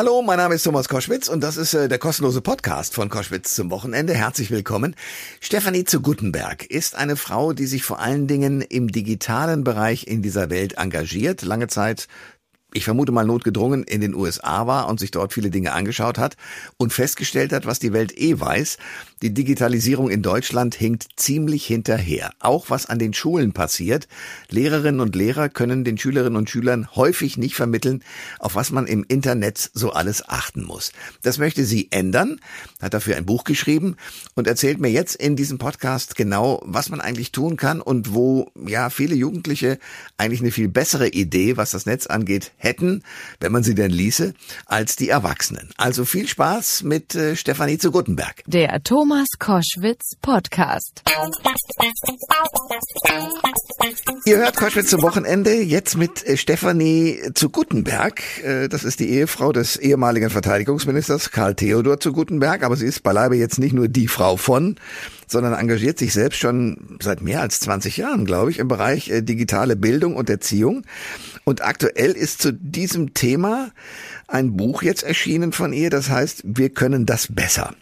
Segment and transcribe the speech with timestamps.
[0.00, 3.54] Hallo, mein Name ist Thomas Koschwitz und das ist äh, der kostenlose Podcast von Koschwitz
[3.54, 4.14] zum Wochenende.
[4.14, 4.96] Herzlich willkommen.
[5.40, 10.22] Stefanie zu Guttenberg ist eine Frau, die sich vor allen Dingen im digitalen Bereich in
[10.22, 12.08] dieser Welt engagiert, lange Zeit
[12.72, 16.36] ich vermute mal notgedrungen in den USA war und sich dort viele Dinge angeschaut hat
[16.76, 18.78] und festgestellt hat, was die Welt eh weiß.
[19.22, 22.30] Die Digitalisierung in Deutschland hinkt ziemlich hinterher.
[22.38, 24.08] Auch was an den Schulen passiert.
[24.48, 28.02] Lehrerinnen und Lehrer können den Schülerinnen und Schülern häufig nicht vermitteln,
[28.38, 30.92] auf was man im Internet so alles achten muss.
[31.20, 32.40] Das möchte sie ändern,
[32.80, 33.96] hat dafür ein Buch geschrieben
[34.36, 38.50] und erzählt mir jetzt in diesem Podcast genau, was man eigentlich tun kann und wo
[38.66, 39.78] ja viele Jugendliche
[40.16, 43.02] eigentlich eine viel bessere Idee, was das Netz angeht, hätten,
[43.38, 44.32] wenn man sie denn ließe,
[44.64, 45.68] als die Erwachsenen.
[45.76, 48.42] Also viel Spaß mit äh, Stefanie zu Guttenberg.
[48.46, 48.70] Der
[49.10, 51.02] Thomas Koschwitz Podcast.
[54.24, 58.22] Ihr hört Koschwitz zum Wochenende jetzt mit äh, Stefanie zu Guttenberg.
[58.44, 63.02] Äh, das ist die Ehefrau des ehemaligen Verteidigungsministers Karl Theodor zu Guttenberg, aber sie ist
[63.02, 64.76] beileibe jetzt nicht nur die Frau von,
[65.26, 69.22] sondern engagiert sich selbst schon seit mehr als 20 Jahren, glaube ich, im Bereich äh,
[69.22, 70.84] digitale Bildung und Erziehung.
[71.42, 73.72] Und aktuell ist zu diesem Thema
[74.28, 77.74] ein Buch jetzt erschienen von ihr, das heißt, wir können das besser.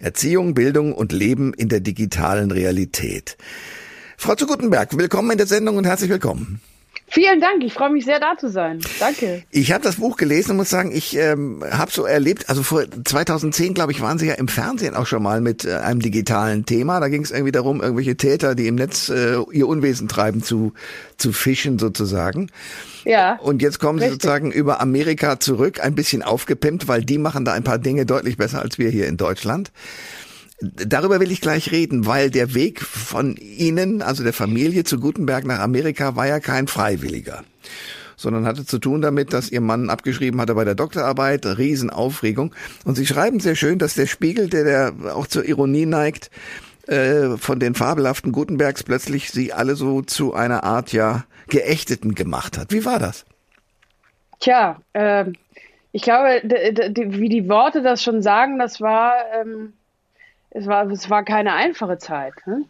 [0.00, 3.36] Erziehung, Bildung und Leben in der digitalen Realität.
[4.16, 6.60] Frau zu Gutenberg, willkommen in der Sendung und herzlich willkommen.
[7.08, 8.80] Vielen Dank, ich freue mich sehr da zu sein.
[8.98, 9.44] Danke.
[9.50, 12.84] Ich habe das Buch gelesen und muss sagen, ich ähm, habe so erlebt, also vor
[13.04, 16.66] 2010, glaube ich, waren Sie ja im Fernsehen auch schon mal mit äh, einem digitalen
[16.66, 16.98] Thema.
[16.98, 20.72] Da ging es irgendwie darum, irgendwelche Täter, die im Netz äh, ihr Unwesen treiben, zu,
[21.16, 22.50] zu fischen sozusagen.
[23.04, 23.38] Ja.
[23.40, 24.08] Und jetzt kommen richtig.
[24.08, 28.04] Sie sozusagen über Amerika zurück, ein bisschen aufgepimpt, weil die machen da ein paar Dinge
[28.04, 29.70] deutlich besser als wir hier in Deutschland.
[30.60, 35.44] Darüber will ich gleich reden, weil der Weg von Ihnen, also der Familie zu Gutenberg
[35.44, 37.44] nach Amerika, war ja kein freiwilliger
[38.18, 42.54] sondern hatte zu tun damit, dass ihr Mann abgeschrieben hatte bei der Doktorarbeit, Riesenaufregung.
[42.84, 46.30] Und Sie schreiben sehr schön, dass der Spiegel, der, der auch zur Ironie neigt,
[46.86, 52.58] äh, von den fabelhaften Gutenbergs plötzlich sie alle so zu einer Art ja Geächteten gemacht
[52.58, 52.72] hat.
[52.72, 53.24] Wie war das?
[54.40, 55.26] Tja, äh,
[55.92, 59.72] ich glaube, wie die Worte das schon sagen, das war ähm,
[60.50, 62.34] es war, es war keine einfache Zeit.
[62.46, 62.64] Ne?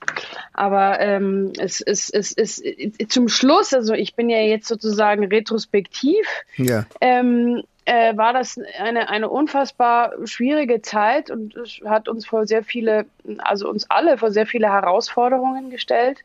[0.52, 5.24] Aber ähm, es ist es, es, es, zum Schluss, also ich bin ja jetzt sozusagen
[5.24, 6.26] retrospektiv,
[6.56, 6.84] ja.
[7.00, 11.54] ähm, äh, war das eine, eine unfassbar schwierige Zeit und
[11.84, 13.06] hat uns vor sehr viele,
[13.38, 16.24] also uns alle vor sehr viele Herausforderungen gestellt.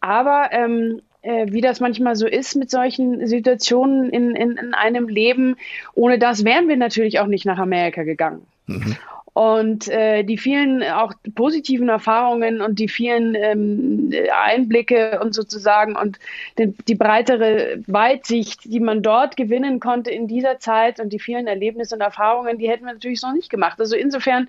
[0.00, 5.08] Aber ähm, äh, wie das manchmal so ist mit solchen Situationen in, in, in einem
[5.08, 5.56] Leben,
[5.94, 8.46] ohne das wären wir natürlich auch nicht nach Amerika gegangen.
[8.66, 8.96] Mhm.
[9.40, 16.18] Und äh, die vielen auch positiven Erfahrungen und die vielen ähm, Einblicke und sozusagen und
[16.58, 21.46] den, die breitere Weitsicht, die man dort gewinnen konnte in dieser Zeit und die vielen
[21.46, 23.80] Erlebnisse und Erfahrungen, die hätten wir natürlich so nicht gemacht.
[23.80, 24.48] Also insofern,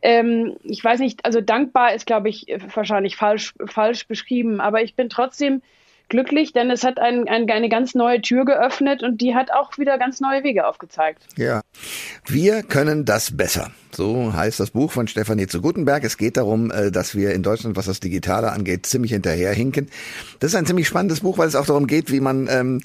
[0.00, 4.94] ähm, ich weiß nicht, also dankbar ist, glaube ich, wahrscheinlich falsch, falsch beschrieben, aber ich
[4.94, 5.60] bin trotzdem
[6.08, 9.76] glücklich, denn es hat ein, ein, eine ganz neue Tür geöffnet und die hat auch
[9.76, 11.26] wieder ganz neue Wege aufgezeigt.
[11.36, 11.60] Ja,
[12.26, 13.70] wir können das besser.
[13.96, 16.04] So heißt das Buch von Stefanie zu Gutenberg.
[16.04, 19.88] Es geht darum, äh, dass wir in Deutschland, was das Digitale angeht, ziemlich hinterherhinken.
[20.40, 22.80] Das ist ein ziemlich spannendes Buch, weil es auch darum geht, wie man ähm,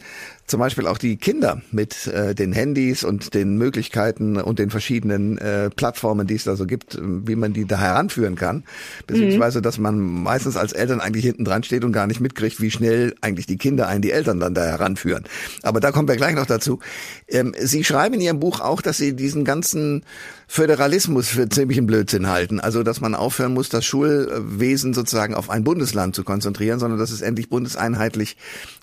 [0.50, 5.38] zum Beispiel auch die Kinder mit äh, den Handys und den Möglichkeiten und den verschiedenen
[5.38, 8.64] äh, Plattformen, die es da so gibt, wie man die da heranführen kann.
[9.06, 9.64] Beziehungsweise, mhm.
[9.64, 13.16] dass man meistens als Eltern eigentlich hinten dran steht und gar nicht mitkriegt, wie schnell
[13.22, 15.26] eigentlich die Kinder einen die Eltern dann da heranführen.
[15.62, 16.80] Aber da kommen wir gleich noch dazu.
[17.28, 20.04] Ähm, Sie schreiben in Ihrem Buch auch, dass Sie diesen ganzen
[20.52, 22.60] Föderalismus für ziemlichen Blödsinn halten.
[22.60, 27.12] Also, dass man aufhören muss, das Schulwesen sozusagen auf ein Bundesland zu konzentrieren, sondern dass
[27.12, 28.36] es endlich bundeseinheitlich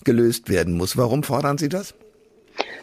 [0.05, 0.95] gelöst werden muss.
[0.95, 1.93] Warum fordern Sie das?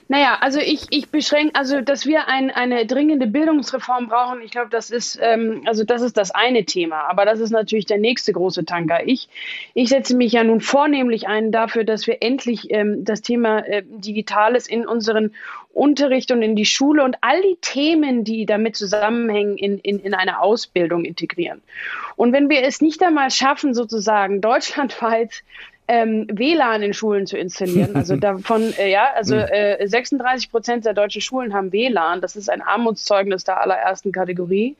[0.08, 4.68] Naja, also ich, ich beschränke, also dass wir ein, eine dringende Bildungsreform brauchen, ich glaube,
[4.68, 8.34] das ist, ähm, also das ist das eine Thema, aber das ist natürlich der nächste
[8.34, 9.06] große Tanker.
[9.06, 9.30] Ich,
[9.72, 13.82] ich setze mich ja nun vornehmlich ein dafür, dass wir endlich ähm, das Thema äh,
[13.86, 15.32] Digitales in unseren
[15.74, 20.14] Unterricht und in die Schule und all die Themen, die damit zusammenhängen, in, in, in
[20.14, 21.62] eine Ausbildung integrieren.
[22.16, 25.42] Und wenn wir es nicht einmal schaffen, sozusagen deutschlandweit
[25.86, 27.94] ähm, WLAN in Schulen zu installieren.
[27.94, 29.48] Also davon, äh, ja, also hm.
[29.50, 32.20] äh, 36 Prozent der deutschen Schulen haben WLAN.
[32.20, 34.76] Das ist ein Armutszeugnis der allerersten Kategorie.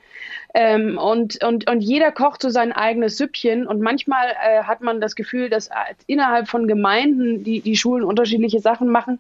[0.54, 3.66] Ähm, und, und, und jeder kocht so sein eigenes Süppchen.
[3.66, 5.68] Und manchmal äh, hat man das Gefühl, dass
[6.06, 9.18] innerhalb von Gemeinden die, die Schulen unterschiedliche Sachen machen.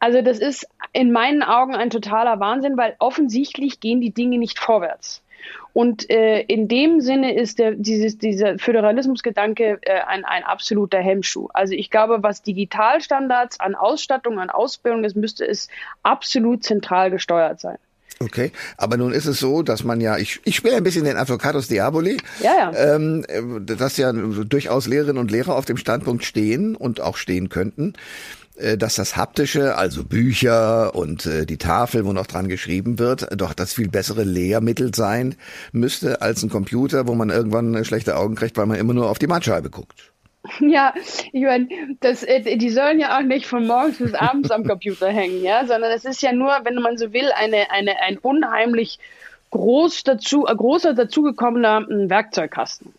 [0.00, 4.58] Also das ist in meinen Augen ein totaler Wahnsinn, weil offensichtlich gehen die Dinge nicht
[4.58, 5.22] vorwärts.
[5.72, 11.48] Und äh, in dem Sinne ist der, dieses, dieser Föderalismusgedanke äh, ein, ein absoluter Hemmschuh.
[11.52, 15.68] Also ich glaube, was Digitalstandards an Ausstattung, an Ausbildung ist, müsste es
[16.02, 17.76] absolut zentral gesteuert sein.
[18.18, 21.18] Okay, aber nun ist es so, dass man ja, ich, ich spiele ein bisschen den
[21.18, 22.94] Advocatus Diaboli, ja, ja.
[22.94, 23.26] Ähm,
[23.60, 27.92] dass ja durchaus Lehrerinnen und Lehrer auf dem Standpunkt stehen und auch stehen könnten,
[28.56, 33.28] äh, dass das Haptische, also Bücher und äh, die Tafel, wo noch dran geschrieben wird,
[33.36, 35.34] doch das viel bessere Lehrmittel sein
[35.72, 39.18] müsste als ein Computer, wo man irgendwann schlechte Augen kriegt, weil man immer nur auf
[39.18, 40.12] die Mattscheibe guckt.
[40.60, 40.94] Ja,
[41.32, 41.68] ich meine,
[42.00, 45.66] das, äh, die sollen ja auch nicht von morgens bis abends am Computer hängen, ja,
[45.66, 48.98] sondern es ist ja nur, wenn man so will, eine, eine, ein unheimlich
[49.50, 52.92] groß dazu, großer dazugekommener hm, Werkzeugkasten.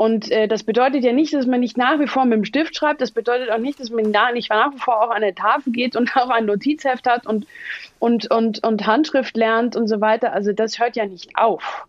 [0.00, 2.74] Und äh, das bedeutet ja nicht, dass man nicht nach wie vor mit dem Stift
[2.74, 3.02] schreibt.
[3.02, 5.74] Das bedeutet auch nicht, dass man da nicht nach wie vor auch an eine Tafel
[5.74, 7.46] geht und auch ein Notizheft hat und,
[7.98, 10.32] und, und, und Handschrift lernt und so weiter.
[10.32, 11.86] Also das hört ja nicht auf.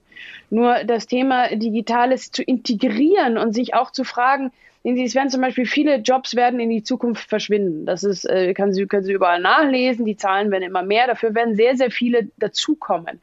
[0.50, 4.52] Nur das Thema Digitales zu integrieren und sich auch zu fragen,
[4.84, 7.86] es werden zum Beispiel viele Jobs werden in die Zukunft verschwinden.
[7.86, 10.04] Das ist, äh, kann Sie, können Sie überall nachlesen.
[10.04, 11.08] Die Zahlen werden immer mehr.
[11.08, 13.22] Dafür werden sehr, sehr viele dazukommen.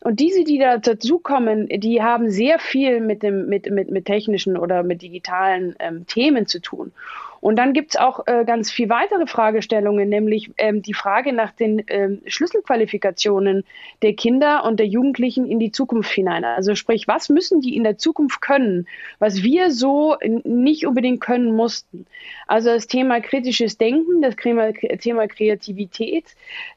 [0.00, 4.56] Und diese, die da dazukommen, die haben sehr viel mit dem, mit, mit, mit technischen
[4.56, 6.92] oder mit digitalen ähm, Themen zu tun.
[7.40, 11.84] Und dann gibt's auch äh, ganz viel weitere Fragestellungen, nämlich ähm, die Frage nach den
[11.88, 13.64] ähm, Schlüsselqualifikationen
[14.02, 16.44] der Kinder und der Jugendlichen in die Zukunft hinein.
[16.44, 18.86] Also sprich, was müssen die in der Zukunft können,
[19.18, 22.06] was wir so nicht unbedingt können mussten.
[22.46, 26.24] Also das Thema kritisches Denken, das Thema, Thema Kreativität,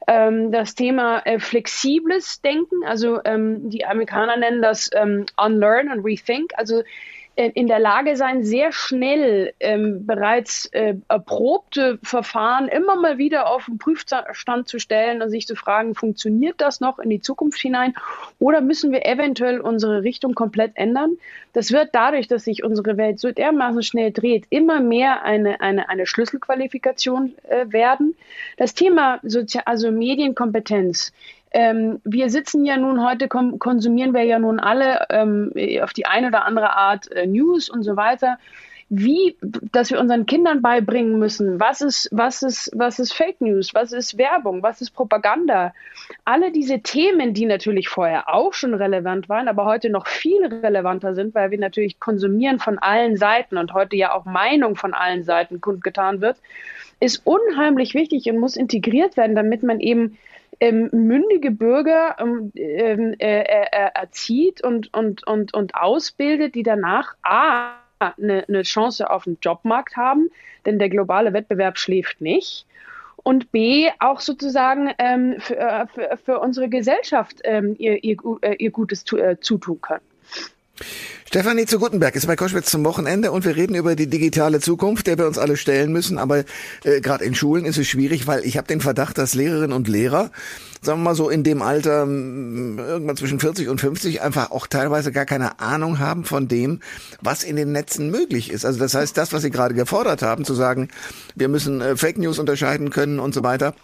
[0.06, 6.04] ähm, das Thema äh, flexibles Denken, also ähm, die Amerikaner nennen das ähm, Unlearn und
[6.04, 6.82] Rethink, also
[7.34, 13.64] in der Lage sein, sehr schnell ähm, bereits äh, erprobte Verfahren immer mal wieder auf
[13.64, 17.94] den Prüfstand zu stellen und sich zu fragen, funktioniert das noch in die Zukunft hinein
[18.38, 21.16] oder müssen wir eventuell unsere Richtung komplett ändern?
[21.54, 25.88] Das wird dadurch, dass sich unsere Welt so dermaßen schnell dreht, immer mehr eine, eine,
[25.88, 28.14] eine Schlüsselqualifikation äh, werden.
[28.58, 31.12] Das Thema Sozi also Medienkompetenz
[31.52, 35.52] ähm, wir sitzen ja nun heute, konsumieren wir ja nun alle ähm,
[35.82, 38.38] auf die eine oder andere Art äh, News und so weiter.
[38.94, 43.72] Wie, dass wir unseren Kindern beibringen müssen, was ist, was ist, was ist Fake News,
[43.72, 45.72] was ist Werbung, was ist Propaganda.
[46.26, 51.14] Alle diese Themen, die natürlich vorher auch schon relevant waren, aber heute noch viel relevanter
[51.14, 55.24] sind, weil wir natürlich konsumieren von allen Seiten und heute ja auch Meinung von allen
[55.24, 56.36] Seiten kundgetan wird,
[57.00, 60.18] ist unheimlich wichtig und muss integriert werden, damit man eben
[60.62, 66.62] ähm, mündige Bürger ähm, ähm äh, äh, äh, erzieht und, und, und, und ausbildet, die
[66.62, 70.30] danach A, eine, eine Chance auf den Jobmarkt haben,
[70.64, 72.64] denn der globale Wettbewerb schläft nicht
[73.24, 78.16] und B auch sozusagen ähm, für, äh, für, für, unsere Gesellschaft ähm, ihr, ihr,
[78.58, 80.11] ihr Gutes zu, äh, zutun können.
[81.32, 85.06] Stefanie zu Gutenberg ist bei Koschwitz zum Wochenende und wir reden über die digitale Zukunft,
[85.06, 86.18] der wir uns alle stellen müssen.
[86.18, 86.44] Aber
[86.84, 89.88] äh, gerade in Schulen ist es schwierig, weil ich habe den Verdacht, dass Lehrerinnen und
[89.88, 90.30] Lehrer,
[90.82, 95.10] sagen wir mal so in dem Alter irgendwann zwischen 40 und 50, einfach auch teilweise
[95.10, 96.80] gar keine Ahnung haben von dem,
[97.22, 98.66] was in den Netzen möglich ist.
[98.66, 100.88] Also das heißt, das, was Sie gerade gefordert haben, zu sagen,
[101.34, 103.74] wir müssen äh, Fake News unterscheiden können und so weiter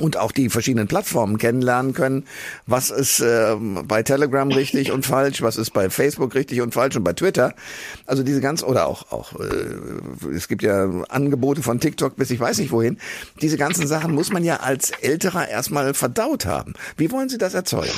[0.00, 2.24] und auch die verschiedenen Plattformen kennenlernen können.
[2.66, 5.42] Was ist äh, bei Telegram richtig und falsch?
[5.42, 7.54] Was ist bei Facebook richtig und falsch und bei Twitter?
[8.06, 12.40] Also diese ganz oder auch auch äh, es gibt ja Angebote von TikTok bis ich
[12.40, 12.98] weiß nicht wohin.
[13.40, 16.74] Diese ganzen Sachen muss man ja als Älterer erstmal verdaut haben.
[16.96, 17.92] Wie wollen Sie das erzeugen?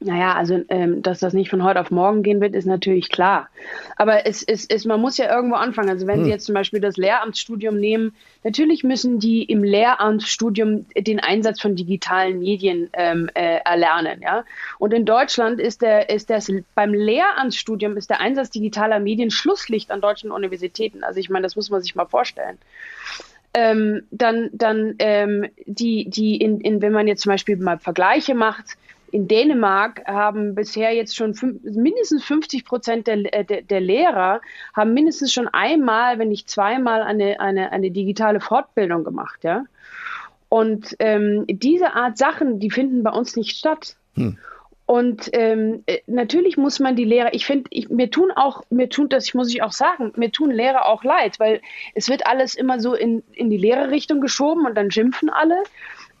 [0.00, 3.48] Naja, also ähm, dass das nicht von heute auf morgen gehen wird, ist natürlich klar.
[3.96, 5.88] Aber es, es, es, man muss ja irgendwo anfangen.
[5.88, 6.24] Also wenn hm.
[6.24, 8.14] Sie jetzt zum Beispiel das Lehramtsstudium nehmen,
[8.44, 14.20] natürlich müssen die im Lehramtsstudium den Einsatz von digitalen Medien ähm, äh, erlernen.
[14.22, 14.44] Ja?
[14.78, 19.90] Und in Deutschland ist, der, ist das beim Lehramtsstudium ist der Einsatz digitaler Medien Schlusslicht
[19.90, 21.02] an deutschen Universitäten.
[21.02, 22.58] Also ich meine, das muss man sich mal vorstellen.
[23.52, 28.34] Ähm, dann dann ähm, die, die in, in, wenn man jetzt zum Beispiel mal Vergleiche
[28.34, 28.76] macht,
[29.10, 34.40] in Dänemark haben bisher jetzt schon fünf, mindestens 50 Prozent der, äh, der, der, Lehrer
[34.74, 39.64] haben mindestens schon einmal, wenn nicht zweimal, eine, eine, eine digitale Fortbildung gemacht, ja.
[40.48, 43.96] Und ähm, diese Art Sachen, die finden bei uns nicht statt.
[44.14, 44.38] Hm.
[44.86, 49.10] Und ähm, äh, natürlich muss man die Lehrer, ich finde, mir tun auch, mir tun
[49.10, 51.60] das, ich muss ich auch sagen, mir tun Lehrer auch leid, weil
[51.94, 55.62] es wird alles immer so in, in die Lehrerrichtung geschoben und dann schimpfen alle.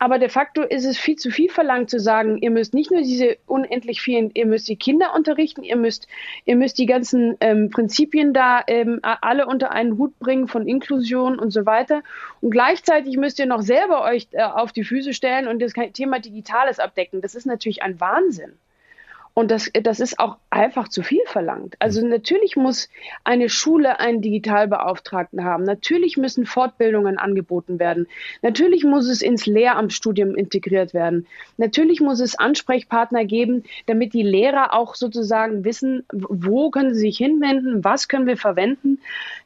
[0.00, 3.02] Aber de facto ist es viel zu viel verlangt zu sagen, ihr müsst nicht nur
[3.02, 6.06] diese unendlich vielen, ihr müsst die Kinder unterrichten, ihr müsst,
[6.44, 11.38] ihr müsst die ganzen ähm, Prinzipien da ähm, alle unter einen Hut bringen von Inklusion
[11.38, 12.02] und so weiter.
[12.40, 16.20] Und gleichzeitig müsst ihr noch selber euch äh, auf die Füße stellen und das Thema
[16.20, 17.20] Digitales abdecken.
[17.20, 18.52] Das ist natürlich ein Wahnsinn.
[19.38, 21.76] Und das, das ist auch einfach zu viel verlangt.
[21.78, 22.88] Also natürlich muss
[23.22, 25.62] eine Schule einen Digitalbeauftragten haben.
[25.62, 28.08] Natürlich müssen Fortbildungen angeboten werden.
[28.42, 31.28] Natürlich muss es ins Lehramtsstudium integriert werden.
[31.56, 37.18] Natürlich muss es Ansprechpartner geben, damit die Lehrer auch sozusagen wissen, wo können sie sich
[37.18, 38.98] hinwenden, was können wir verwenden,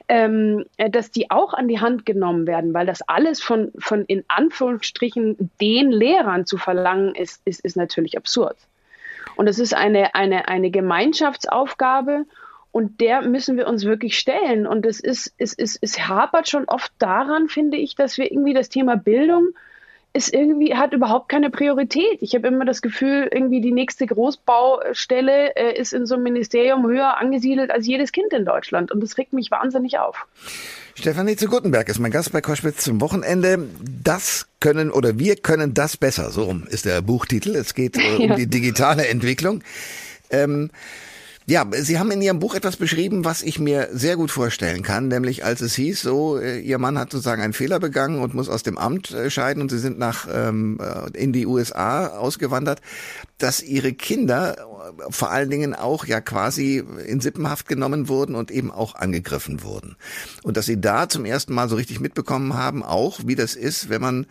[0.09, 4.25] ähm, dass die auch an die Hand genommen werden, weil das alles von, von in
[4.29, 8.57] Anführungsstrichen den Lehrern zu verlangen ist, ist, ist natürlich absurd.
[9.37, 12.27] Und es ist eine, eine, eine Gemeinschaftsaufgabe
[12.73, 14.67] und der müssen wir uns wirklich stellen.
[14.67, 18.55] Und es ist, es ist, es hapert schon oft daran, finde ich, dass wir irgendwie
[18.55, 19.51] das Thema Bildung
[20.15, 22.19] ist irgendwie, hat überhaupt keine Priorität.
[22.21, 26.87] Ich habe immer das Gefühl, irgendwie die nächste Großbaustelle äh, ist in so einem Ministerium
[26.87, 28.93] höher angesiedelt als jedes Kind in Deutschland.
[28.93, 30.27] Und das regt mich wahnsinnig auf.
[30.95, 33.67] Stefanie zu Guttenberg ist mein Gast bei Koschwitz zum Wochenende.
[34.03, 36.31] Das können oder wir können das besser.
[36.31, 37.57] So rum ist der Buchtitel.
[37.57, 38.37] Es geht äh, um ja.
[38.37, 39.63] die digitale Entwicklung.
[40.31, 40.71] Ähm,
[41.47, 45.09] ja, Sie haben in Ihrem Buch etwas beschrieben, was ich mir sehr gut vorstellen kann,
[45.09, 48.49] nämlich als es hieß, so äh, Ihr Mann hat sozusagen einen Fehler begangen und muss
[48.49, 52.81] aus dem Amt äh, scheiden und Sie sind nach ähm, äh, in die USA ausgewandert,
[53.39, 54.57] dass Ihre Kinder
[55.11, 59.97] vor allen Dingen auch ja quasi in Sippenhaft genommen wurden und eben auch angegriffen wurden.
[60.43, 63.89] Und dass Sie da zum ersten Mal so richtig mitbekommen haben, auch wie das ist,
[63.89, 64.27] wenn man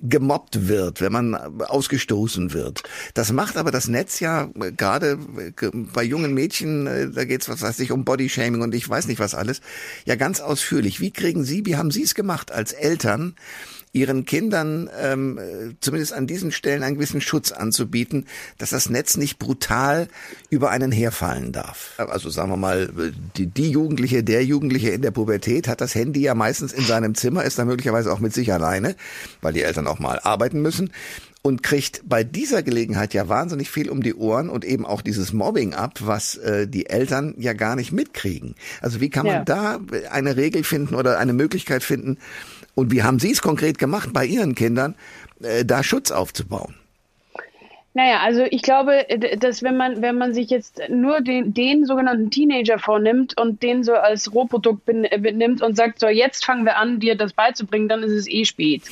[0.00, 2.82] gemobbt wird, wenn man ausgestoßen wird.
[3.14, 7.48] Das macht aber das Netz ja äh, gerade äh, bei jungen Mädchen, äh, da geht's
[7.48, 9.60] was weiß ich um Bodyshaming und ich weiß nicht was alles,
[10.04, 11.00] ja ganz ausführlich.
[11.00, 13.34] Wie kriegen Sie, wie haben Sie es gemacht als Eltern?
[13.96, 15.40] Ihren Kindern ähm,
[15.80, 18.26] zumindest an diesen Stellen einen gewissen Schutz anzubieten,
[18.58, 20.08] dass das Netz nicht brutal
[20.50, 21.94] über einen herfallen darf.
[21.96, 22.90] Also sagen wir mal,
[23.36, 27.14] die, die Jugendliche, der Jugendliche in der Pubertät hat das Handy ja meistens in seinem
[27.14, 28.96] Zimmer, ist da möglicherweise auch mit sich alleine,
[29.40, 30.92] weil die Eltern auch mal arbeiten müssen
[31.46, 35.32] und kriegt bei dieser Gelegenheit ja wahnsinnig viel um die Ohren und eben auch dieses
[35.32, 38.56] Mobbing ab, was äh, die Eltern ja gar nicht mitkriegen.
[38.82, 39.44] Also wie kann man ja.
[39.44, 42.18] da eine Regel finden oder eine Möglichkeit finden,
[42.76, 44.94] und wie haben Sie es konkret gemacht bei Ihren Kindern,
[45.42, 46.74] äh, da Schutz aufzubauen?
[47.96, 49.06] Naja, also ich glaube,
[49.38, 53.84] dass wenn man, wenn man sich jetzt nur den, den sogenannten Teenager vornimmt und den
[53.84, 58.02] so als Rohprodukt benimmt und sagt, so jetzt fangen wir an, dir das beizubringen, dann
[58.02, 58.82] ist es eh spät.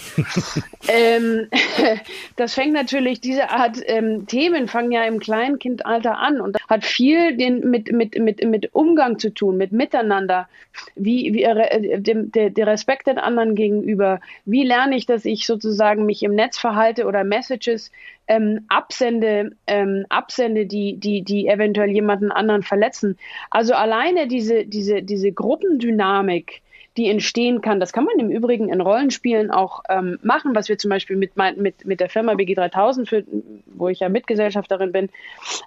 [0.89, 1.49] ähm,
[2.37, 7.37] das fängt natürlich, diese Art ähm, Themen fangen ja im Kleinkindalter an und hat viel
[7.37, 10.49] den, mit, mit, mit, mit Umgang zu tun, mit Miteinander,
[10.95, 15.45] wie, wie äh, dem, der, der Respekt den anderen gegenüber, wie lerne ich, dass ich
[15.45, 17.91] sozusagen mich im Netz verhalte oder Messages
[18.27, 18.65] ähm,
[18.95, 23.19] absende, ähm, absende, die, die, die eventuell jemanden anderen verletzen.
[23.51, 26.63] Also alleine diese, diese, diese Gruppendynamik,
[26.97, 27.81] die entstehen kann.
[27.81, 31.33] Das kann man im Übrigen in Rollenspielen auch ähm, machen, was wir zum Beispiel mit,
[31.57, 33.25] mit, mit der Firma BG3000, für,
[33.67, 35.09] wo ich ja Mitgesellschafterin bin,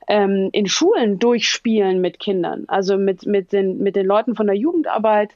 [0.08, 2.64] ähm, in Schulen durchspielen mit Kindern.
[2.70, 5.36] Also mit, mit, den, mit den Leuten von der Jugendarbeit,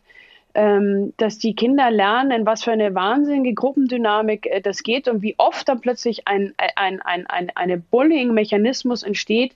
[0.54, 5.22] ähm, dass die Kinder lernen, in was für eine wahnsinnige Gruppendynamik äh, das geht und
[5.22, 9.54] wie oft dann plötzlich ein, ein, ein, ein eine Bullying-Mechanismus entsteht,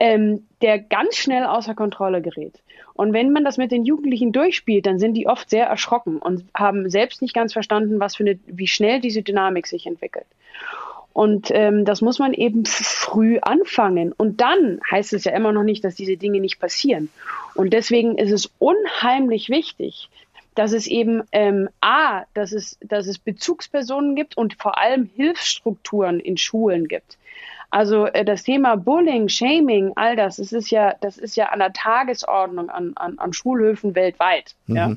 [0.00, 2.60] ähm, der ganz schnell außer Kontrolle gerät.
[2.94, 6.44] Und wenn man das mit den Jugendlichen durchspielt, dann sind die oft sehr erschrocken und
[6.54, 10.26] haben selbst nicht ganz verstanden, was für eine, wie schnell diese Dynamik sich entwickelt.
[11.12, 14.12] Und ähm, das muss man eben früh anfangen.
[14.12, 17.10] Und dann heißt es ja immer noch nicht, dass diese Dinge nicht passieren.
[17.54, 20.08] Und deswegen ist es unheimlich wichtig,
[20.54, 26.20] dass es eben ähm, A, dass es, dass es Bezugspersonen gibt und vor allem Hilfsstrukturen
[26.20, 27.18] in Schulen gibt.
[27.70, 31.58] Also äh, das Thema Bullying, Shaming, all das, das ist ja, das ist ja an
[31.58, 34.54] der Tagesordnung an, an, an Schulhöfen weltweit.
[34.66, 34.76] Mhm.
[34.76, 34.92] Ja.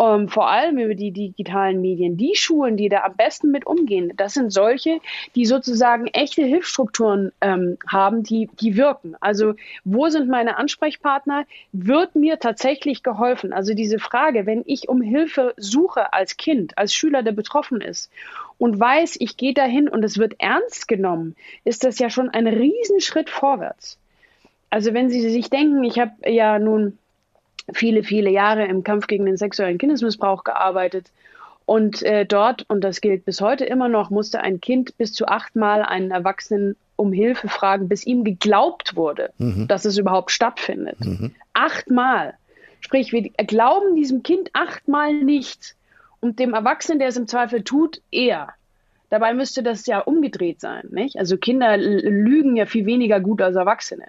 [0.00, 2.16] Ähm, vor allem über die digitalen Medien.
[2.16, 4.98] Die Schulen, die da am besten mit umgehen, das sind solche,
[5.34, 9.14] die sozusagen echte Hilfsstrukturen ähm, haben, die, die wirken.
[9.20, 9.54] Also
[9.84, 11.44] wo sind meine Ansprechpartner?
[11.72, 13.52] Wird mir tatsächlich geholfen?
[13.52, 18.10] Also diese Frage, wenn ich um Hilfe suche als Kind, als Schüler, der betroffen ist
[18.56, 22.46] und weiß, ich gehe dahin und es wird ernst genommen, ist das ja schon ein
[22.46, 23.98] Riesenschritt vorwärts.
[24.70, 26.96] Also wenn Sie sich denken, ich habe ja nun
[27.74, 31.10] viele, viele Jahre im Kampf gegen den sexuellen Kindesmissbrauch gearbeitet
[31.70, 35.28] und äh, dort, und das gilt bis heute immer noch, musste ein Kind bis zu
[35.28, 39.68] achtmal einen Erwachsenen um Hilfe fragen, bis ihm geglaubt wurde, mhm.
[39.68, 40.98] dass es überhaupt stattfindet.
[40.98, 41.32] Mhm.
[41.52, 42.34] Achtmal.
[42.80, 45.76] Sprich, wir glauben diesem Kind achtmal nicht
[46.18, 48.48] und dem Erwachsenen, der es im Zweifel tut, eher.
[49.08, 51.18] Dabei müsste das ja umgedreht sein, nicht?
[51.18, 54.06] Also Kinder lügen ja viel weniger gut als Erwachsene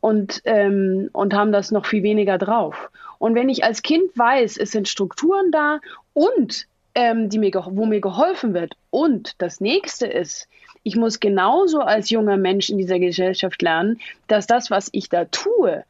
[0.00, 2.90] und, ähm, und haben das noch viel weniger drauf.
[3.18, 5.80] Und wenn ich als Kind weiß, es sind Strukturen da
[6.14, 8.74] und ähm, die mir, wo mir geholfen wird.
[8.90, 10.48] Und das nächste ist,
[10.82, 15.26] ich muss genauso als junger Mensch in dieser Gesellschaft lernen, dass das, was ich da
[15.26, 15.84] tue,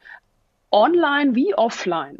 [0.71, 2.19] online wie offline,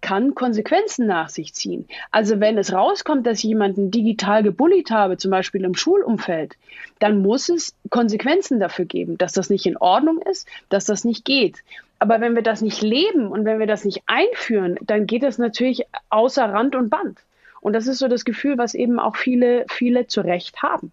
[0.00, 1.86] kann Konsequenzen nach sich ziehen.
[2.10, 6.56] Also wenn es rauskommt, dass ich jemanden digital gebullied habe, zum Beispiel im Schulumfeld,
[6.98, 11.24] dann muss es Konsequenzen dafür geben, dass das nicht in Ordnung ist, dass das nicht
[11.24, 11.62] geht.
[11.98, 15.38] Aber wenn wir das nicht leben und wenn wir das nicht einführen, dann geht es
[15.38, 17.18] natürlich außer Rand und Band.
[17.60, 20.92] Und das ist so das Gefühl, was eben auch viele, viele zu Recht haben.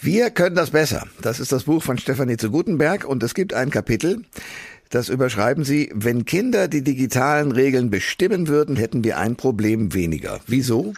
[0.00, 1.06] Wir können das besser.
[1.22, 4.22] Das ist das Buch von Stefanie zu Gutenberg und es gibt ein Kapitel,
[4.94, 10.40] das überschreiben Sie, wenn Kinder die digitalen Regeln bestimmen würden, hätten wir ein Problem weniger.
[10.46, 10.94] Wieso?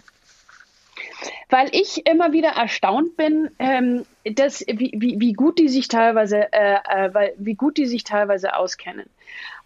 [1.48, 6.52] Weil ich immer wieder erstaunt bin, ähm, dass, wie, wie, wie, gut die sich teilweise,
[6.52, 9.06] äh, äh, weil, wie gut die sich teilweise auskennen.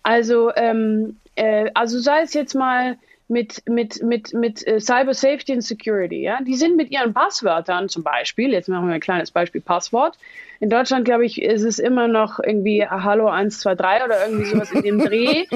[0.03, 5.55] Also, ähm, äh, also sei es jetzt mal mit, mit, mit, mit äh, Cyber Safety
[5.55, 9.31] and Security, ja, die sind mit ihren Passwörtern zum Beispiel, jetzt machen wir ein kleines
[9.31, 10.19] Beispiel Passwort,
[10.61, 14.83] in Deutschland, glaube ich, ist es immer noch irgendwie Hallo 123 oder irgendwie sowas in
[14.83, 15.47] dem Dreh.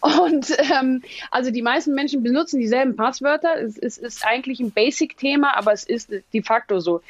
[0.00, 3.60] und ähm, also die meisten Menschen benutzen dieselben Passwörter.
[3.60, 7.00] Es, es ist eigentlich ein Basic-Thema, aber es ist de facto so.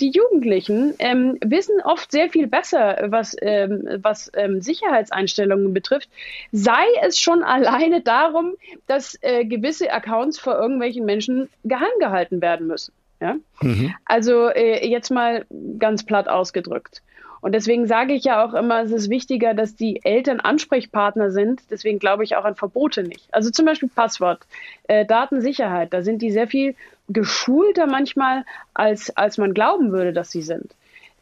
[0.00, 6.08] Die Jugendlichen ähm, wissen oft sehr viel besser, was, ähm, was ähm, Sicherheitseinstellungen betrifft.
[6.50, 8.54] Sei es schon alleine darum,
[8.86, 12.94] dass äh, gewisse Accounts vor irgendwelchen Menschen geheim gehalten werden müssen.
[13.20, 13.36] Ja?
[13.60, 13.94] Mhm.
[14.04, 15.44] Also äh, jetzt mal
[15.78, 17.02] ganz platt ausgedrückt.
[17.40, 21.62] Und deswegen sage ich ja auch immer, es ist wichtiger, dass die Eltern Ansprechpartner sind.
[21.70, 23.28] Deswegen glaube ich auch an Verbote nicht.
[23.32, 24.40] Also zum Beispiel Passwort,
[24.88, 26.74] äh, Datensicherheit, da sind die sehr viel
[27.08, 28.44] geschulter manchmal,
[28.74, 30.74] als, als man glauben würde, dass sie sind.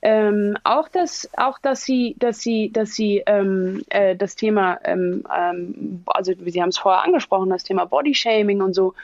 [0.03, 5.25] Ähm, auch dass auch dass sie dass sie dass sie ähm, äh, das Thema ähm,
[5.35, 8.95] ähm also Sie haben es vorher angesprochen das Thema Bodyshaming und so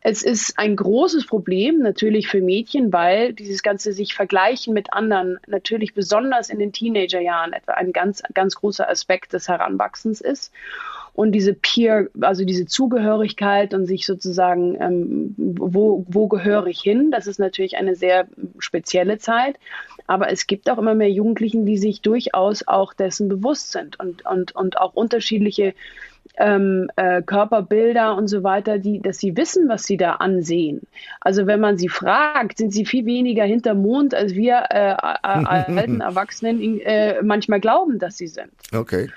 [0.00, 5.38] es ist ein großes Problem natürlich für Mädchen weil dieses ganze sich vergleichen mit anderen
[5.46, 10.52] natürlich besonders in den Teenagerjahren etwa ein ganz ganz großer Aspekt des Heranwachsens ist
[11.18, 17.10] und diese Peer, also diese Zugehörigkeit und sich sozusagen, ähm, wo, wo gehöre ich hin,
[17.10, 18.28] das ist natürlich eine sehr
[18.60, 19.58] spezielle Zeit.
[20.06, 24.24] Aber es gibt auch immer mehr Jugendlichen, die sich durchaus auch dessen bewusst sind und,
[24.26, 25.74] und, und auch unterschiedliche
[26.38, 30.82] ähm, äh, Körperbilder und so weiter, die, dass sie wissen, was sie da ansehen.
[31.20, 36.00] Also wenn man sie fragt, sind sie viel weniger hinter Mond, als wir äh, alten
[36.00, 38.50] Erwachsenen äh, manchmal glauben, dass sie sind.
[38.74, 39.08] Okay.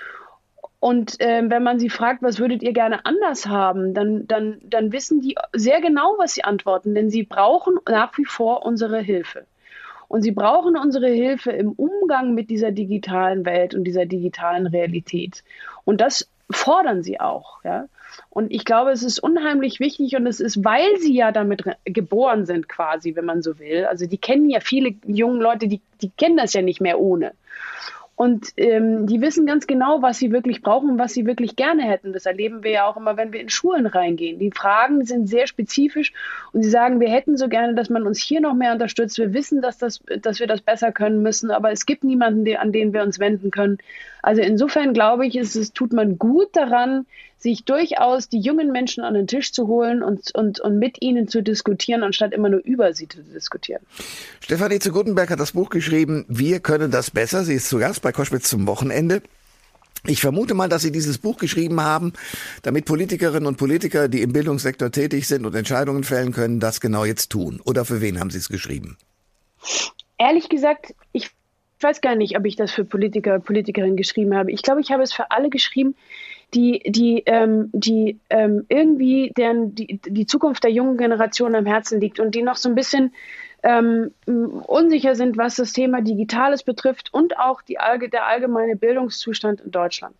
[0.80, 4.90] Und äh, wenn man sie fragt, was würdet ihr gerne anders haben, dann, dann, dann
[4.90, 9.46] wissen die sehr genau, was sie antworten, denn sie brauchen nach wie vor unsere Hilfe.
[10.08, 15.44] Und sie brauchen unsere Hilfe im Umgang mit dieser digitalen Welt und dieser digitalen Realität.
[15.84, 17.62] Und das fordern sie auch.
[17.64, 17.86] Ja?
[18.30, 22.46] Und ich glaube, es ist unheimlich wichtig und es ist, weil sie ja damit geboren
[22.46, 23.84] sind, quasi, wenn man so will.
[23.86, 27.32] Also die kennen ja viele junge Leute, die, die kennen das ja nicht mehr ohne.
[28.14, 31.82] Und ähm, die wissen ganz genau, was sie wirklich brauchen und was sie wirklich gerne
[31.82, 32.12] hätten.
[32.12, 34.38] Das erleben wir ja auch immer, wenn wir in Schulen reingehen.
[34.38, 36.12] Die Fragen sind sehr spezifisch
[36.52, 39.18] und sie sagen, wir hätten so gerne, dass man uns hier noch mehr unterstützt.
[39.18, 42.70] Wir wissen, dass, das, dass wir das besser können müssen, aber es gibt niemanden, an
[42.70, 43.78] den wir uns wenden können.
[44.22, 47.06] Also insofern glaube ich, ist es tut man gut daran,
[47.38, 51.26] sich durchaus die jungen Menschen an den Tisch zu holen und, und, und mit ihnen
[51.26, 53.82] zu diskutieren, anstatt immer nur über sie zu diskutieren.
[54.40, 57.44] Stefanie zu Gutenberg hat das Buch geschrieben, Wir können das besser.
[57.44, 59.22] Sie ist zu Gast bei Koschwitz zum Wochenende.
[60.04, 62.12] Ich vermute mal, dass Sie dieses Buch geschrieben haben,
[62.62, 67.04] damit Politikerinnen und Politiker, die im Bildungssektor tätig sind und Entscheidungen fällen können, das genau
[67.04, 67.60] jetzt tun.
[67.64, 68.96] Oder für wen haben Sie es geschrieben?
[70.18, 71.30] Ehrlich gesagt, ich
[71.82, 74.52] weiß gar nicht, ob ich das für Politiker, Politikerinnen geschrieben habe.
[74.52, 75.94] Ich glaube, ich habe es für alle geschrieben,
[76.54, 82.00] die, die, ähm, die ähm, irgendwie deren, die, die Zukunft der jungen Generation am Herzen
[82.00, 83.14] liegt und die noch so ein bisschen
[83.62, 87.78] ähm, unsicher sind, was das Thema Digitales betrifft und auch die,
[88.12, 90.16] der allgemeine Bildungszustand in Deutschland.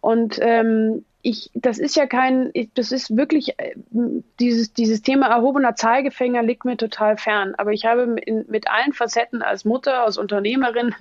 [0.00, 3.74] Und ähm, ich, das ist ja kein, das ist wirklich, äh,
[4.38, 7.56] dieses, dieses Thema erhobener Zeigefinger liegt mir total fern.
[7.58, 10.94] Aber ich habe mit, mit allen Facetten als Mutter, als Unternehmerin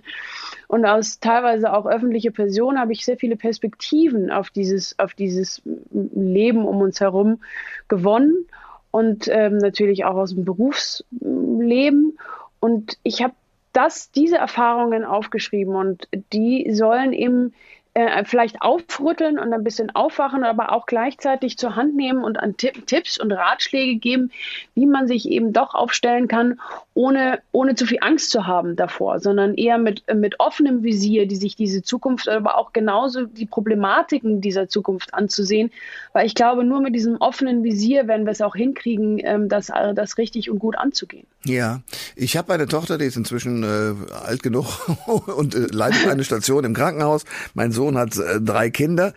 [0.68, 5.62] und als teilweise auch öffentliche Person habe ich sehr viele Perspektiven auf dieses, auf dieses
[5.92, 7.44] Leben um uns herum
[7.88, 8.48] gewonnen
[8.90, 12.18] und ähm, natürlich auch aus dem Berufsleben.
[12.60, 13.36] Und ich habe
[13.74, 17.54] das, diese Erfahrungen aufgeschrieben und die sollen eben
[17.96, 22.58] äh, vielleicht aufrütteln und ein bisschen aufwachen, aber auch gleichzeitig zur Hand nehmen und an
[22.58, 24.32] Tipp, Tipps und Ratschläge geben,
[24.76, 26.60] wie man sich eben doch aufstellen kann,
[26.96, 31.36] ohne, ohne zu viel Angst zu haben davor, sondern eher mit, mit offenem Visier, die
[31.36, 35.72] sich diese Zukunft, aber auch genauso die Problematiken dieser Zukunft anzusehen.
[36.14, 39.70] Weil ich glaube, nur mit diesem offenen Visier werden wir es auch hinkriegen, ähm, das,
[39.70, 41.28] äh, das richtig und gut anzugehen.
[41.44, 41.82] Ja,
[42.16, 44.88] ich habe eine Tochter, die ist inzwischen äh, alt genug
[45.28, 47.26] und äh, leitet eine Station im Krankenhaus.
[47.54, 49.14] Mein Sohn hat äh, drei Kinder.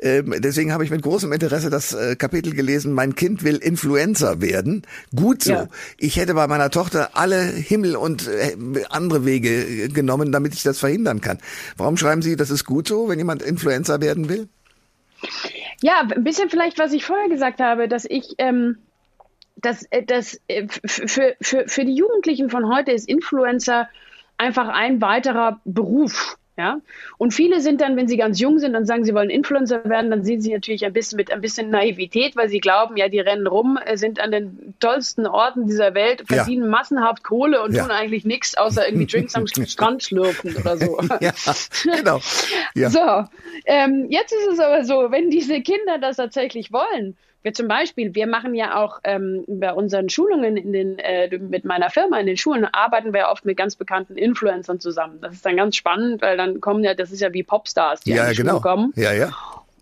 [0.00, 4.40] Ähm, deswegen habe ich mit großem Interesse das äh, Kapitel gelesen, mein Kind will Influencer
[4.40, 4.82] werden.
[5.14, 5.52] Gut so.
[5.52, 5.68] Ja.
[5.96, 8.56] Ich hätte bei meiner Tochter alle Himmel und äh,
[8.88, 11.38] andere Wege genommen, damit ich das verhindern kann.
[11.76, 14.48] Warum schreiben Sie, das ist gut so, wenn jemand Influencer werden will?
[15.82, 18.78] Ja, ein bisschen vielleicht, was ich vorher gesagt habe, dass ich, ähm,
[19.56, 23.90] dass, äh, dass äh, für, für, für die Jugendlichen von heute ist Influencer
[24.38, 26.38] einfach ein weiterer Beruf.
[26.60, 26.82] Ja?
[27.16, 30.10] Und viele sind dann, wenn sie ganz jung sind und sagen, sie wollen Influencer werden,
[30.10, 33.18] dann sehen sie natürlich ein bisschen mit ein bisschen Naivität, weil sie glauben, ja, die
[33.18, 36.68] rennen rum, äh, sind an den tollsten Orten dieser Welt, verdienen ja.
[36.68, 37.82] massenhaft Kohle und ja.
[37.82, 40.98] tun eigentlich nichts, außer irgendwie Drinks am Strand schlürfen oder so.
[41.20, 41.32] Ja,
[41.96, 42.20] genau.
[42.74, 42.90] Ja.
[42.90, 43.24] So,
[43.64, 48.14] ähm, jetzt ist es aber so, wenn diese Kinder das tatsächlich wollen, wir zum Beispiel,
[48.14, 52.26] wir machen ja auch ähm, bei unseren Schulungen in den, äh, mit meiner Firma in
[52.26, 55.20] den Schulen arbeiten wir oft mit ganz bekannten Influencern zusammen.
[55.22, 58.12] Das ist dann ganz spannend, weil dann kommen ja, das ist ja wie Popstars, die
[58.12, 58.60] ja, an die genau.
[58.60, 58.92] Kommen.
[58.96, 59.32] Ja, ja.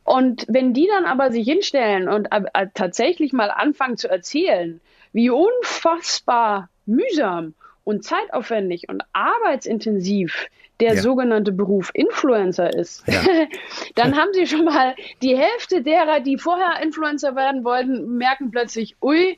[0.05, 4.81] Und wenn die dann aber sich hinstellen und äh, tatsächlich mal anfangen zu erzählen,
[5.13, 10.47] wie unfassbar mühsam und zeitaufwendig und arbeitsintensiv
[10.81, 11.03] der ja.
[11.03, 13.21] sogenannte Beruf Influencer ist, ja.
[13.99, 18.97] dann haben sie schon mal die Hälfte derer, die vorher Influencer werden wollten, merken plötzlich,
[19.03, 19.37] ui,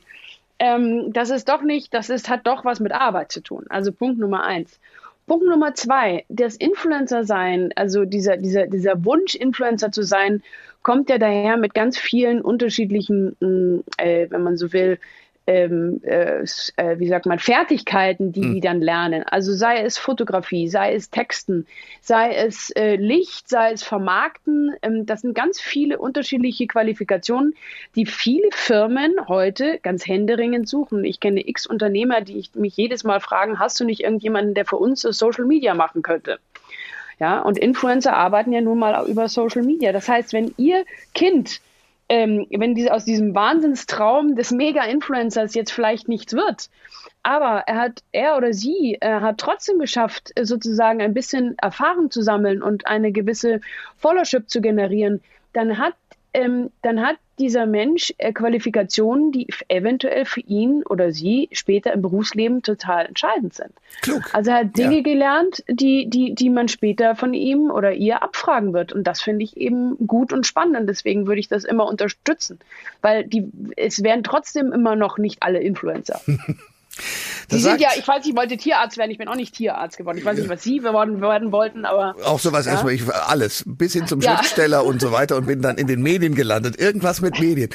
[0.59, 3.65] ähm, das ist doch nicht, das ist, hat doch was mit Arbeit zu tun.
[3.69, 4.79] Also Punkt Nummer eins.
[5.25, 10.43] Punkt Nummer zwei, das Influencer sein, also dieser, dieser, dieser Wunsch, Influencer zu sein,
[10.83, 14.99] kommt ja daher mit ganz vielen unterschiedlichen, mm, äh, wenn man so will,
[15.47, 16.43] ähm, äh,
[16.75, 18.53] äh, wie sagt man, Fertigkeiten, die mhm.
[18.53, 19.23] die dann lernen.
[19.23, 21.65] Also sei es Fotografie, sei es Texten,
[21.99, 24.75] sei es äh, Licht, sei es Vermarkten.
[24.81, 27.55] Ähm, das sind ganz viele unterschiedliche Qualifikationen,
[27.95, 31.03] die viele Firmen heute ganz händeringend suchen.
[31.03, 34.65] Ich kenne x Unternehmer, die ich, mich jedes Mal fragen, hast du nicht irgendjemanden, der
[34.65, 36.39] für uns Social Media machen könnte?
[37.19, 39.91] Ja, und Influencer arbeiten ja nun mal über Social Media.
[39.91, 41.61] Das heißt, wenn ihr Kind
[42.11, 46.69] ähm, wenn diese, aus diesem Wahnsinnstraum des Mega-Influencers jetzt vielleicht nichts wird,
[47.23, 52.11] aber er hat, er oder sie äh, hat trotzdem geschafft, äh, sozusagen ein bisschen Erfahrung
[52.11, 53.61] zu sammeln und eine gewisse
[53.95, 55.21] Followership zu generieren,
[55.53, 55.93] dann hat
[56.33, 62.01] ähm, dann hat dieser Mensch äh, Qualifikationen, die eventuell für ihn oder sie später im
[62.01, 63.71] Berufsleben total entscheidend sind.
[64.01, 64.21] Klug.
[64.33, 65.01] Also er hat Dinge ja.
[65.01, 68.93] gelernt, die, die, die man später von ihm oder ihr abfragen wird.
[68.93, 70.77] Und das finde ich eben gut und spannend.
[70.77, 72.59] Und deswegen würde ich das immer unterstützen.
[73.01, 76.21] Weil die, es wären trotzdem immer noch nicht alle Influencer.
[77.49, 80.17] Sie sind ja, ich weiß, ich wollte Tierarzt werden, ich bin auch nicht Tierarzt geworden.
[80.17, 82.15] Ich weiß nicht, was Sie werden, werden wollten, aber.
[82.25, 82.73] Auch sowas ja?
[82.73, 84.35] erstmal, ich, alles, bis hin zum ja.
[84.35, 86.79] Schriftsteller und so weiter und bin dann in den Medien gelandet.
[86.79, 87.69] Irgendwas mit Medien.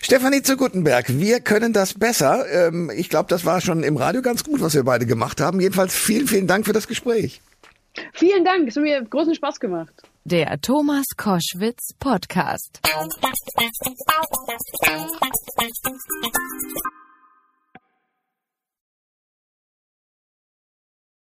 [0.00, 2.44] Stefanie zu Gutenberg, wir können das besser.
[2.50, 5.60] Ähm, ich glaube, das war schon im Radio ganz gut, was wir beide gemacht haben.
[5.60, 7.40] Jedenfalls vielen, vielen Dank für das Gespräch.
[8.12, 9.92] Vielen Dank, es hat mir großen Spaß gemacht.
[10.24, 12.80] Der Thomas Koschwitz Podcast.